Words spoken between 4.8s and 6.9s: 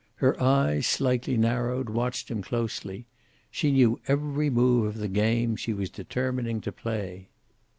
of the game she was determining to